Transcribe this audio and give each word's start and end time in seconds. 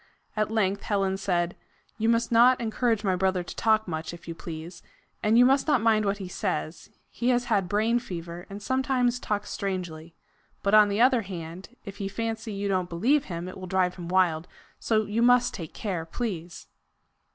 At 0.35 0.49
length 0.49 0.81
Helen 0.81 1.15
said: 1.17 1.55
"You 1.99 2.09
must 2.09 2.31
not 2.31 2.59
encourage 2.59 3.03
my 3.03 3.15
brother 3.15 3.43
to 3.43 3.55
talk 3.55 3.87
much, 3.87 4.15
if 4.15 4.27
you 4.27 4.33
please; 4.33 4.81
and 5.21 5.37
you 5.37 5.45
must 5.45 5.67
not 5.67 5.79
mind 5.79 6.05
what 6.05 6.17
he 6.17 6.27
says; 6.27 6.89
he 7.11 7.29
has 7.29 7.43
had 7.43 7.69
brain 7.69 7.99
fever, 7.99 8.47
and 8.49 8.63
sometimes 8.63 9.19
talks 9.19 9.51
strangely. 9.51 10.15
But 10.63 10.73
on 10.73 10.89
the 10.89 11.01
other 11.01 11.21
hand, 11.21 11.75
if 11.85 11.97
he 11.97 12.07
fancy 12.07 12.51
you 12.51 12.67
don't 12.67 12.89
believe 12.89 13.25
him, 13.25 13.47
it 13.47 13.59
will 13.59 13.67
drive 13.67 13.93
him 13.93 14.07
wild 14.07 14.47
so 14.79 15.05
you 15.05 15.21
must 15.21 15.53
take 15.53 15.75
care 15.75 16.03
please." 16.07 16.65